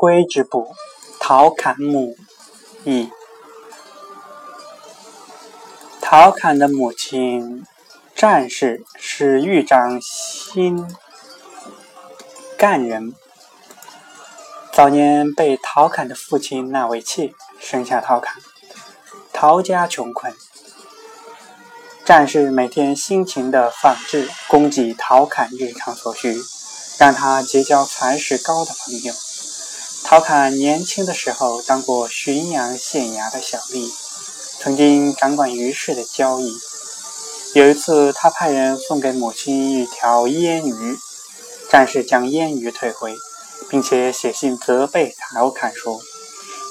[0.00, 0.76] 归之部，
[1.18, 2.16] 陶侃母
[2.84, 3.10] 一。
[6.00, 7.66] 陶侃的母亲
[8.14, 10.86] 战氏是豫章新
[12.56, 13.12] 干人，
[14.72, 18.36] 早年被陶侃的父亲纳为妾，生下陶侃。
[19.32, 20.32] 陶家穷困，
[22.04, 26.40] 战士每天辛勤的纺织，供给陶侃日常所需，
[27.00, 29.12] 让他结交才识高的朋友。
[30.04, 33.90] 陶侃年轻的时候当过浔阳县衙的小吏，
[34.58, 36.52] 曾经掌管鱼市的交易。
[37.54, 40.98] 有一次，他派人送给母亲一条腌鱼，
[41.70, 43.14] 战士将腌鱼退回，
[43.68, 46.00] 并且写信责备陶侃说：“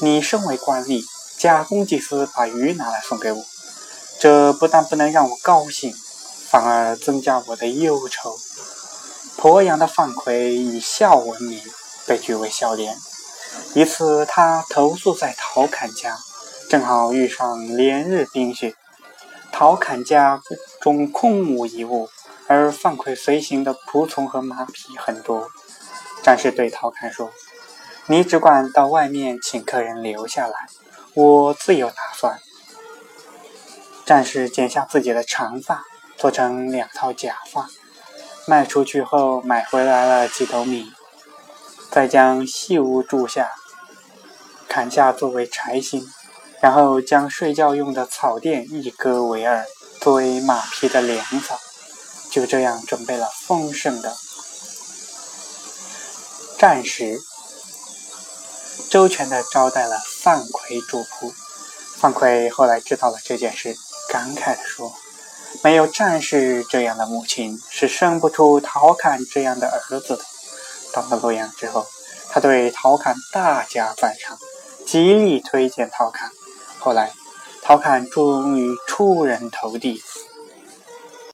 [0.00, 1.04] 你身为官吏。”
[1.36, 3.44] 假公济私，把鱼拿来送给我，
[4.18, 5.94] 这不但不能让我高兴，
[6.48, 8.38] 反而增加我的忧愁。
[9.36, 11.60] 鄱阳的范奎以孝闻名，
[12.06, 12.96] 被举为孝廉。
[13.74, 16.16] 一次，他投宿在陶侃家，
[16.68, 18.74] 正好遇上连日冰雪，
[19.52, 20.40] 陶侃家
[20.80, 22.08] 中空无一物，
[22.46, 25.48] 而范奎随行的仆从和马匹很多。
[26.22, 27.30] 战士对陶侃说
[28.08, 30.54] ：“你只管到外面请客人留下来。”
[31.14, 32.40] 我自有打算。
[34.04, 35.84] 战士剪下自己的长发，
[36.16, 37.68] 做成两套假发，
[38.46, 40.92] 卖出去后买回来了几斗米，
[41.96, 43.52] 再将细屋住下，
[44.68, 46.06] 砍下作为柴薪，
[46.60, 49.64] 然后将睡觉用的草垫一割为二，
[50.02, 51.58] 作为马匹的粮草，
[52.30, 54.14] 就这样准备了丰盛的
[56.58, 57.18] 战食。
[58.90, 61.32] 周全的招待了范奎主仆。
[61.96, 63.74] 范奎后来知道了这件事，
[64.10, 64.92] 感慨地说
[65.64, 70.22] ：“没有战士这样的母亲，是生不出陶侃这样的儿子的。”
[70.96, 71.86] 到了洛阳之后，
[72.30, 74.38] 他对陶侃大加赞赏，
[74.86, 76.30] 极力推荐陶侃。
[76.78, 77.12] 后来，
[77.60, 80.02] 陶侃终于出人头地，